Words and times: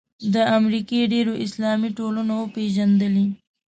د 0.33 0.35
امریکې 0.57 0.99
ډېرو 1.13 1.33
اسلامي 1.45 1.89
ټولنو 1.97 2.33
وپېژندلې. 2.39 3.25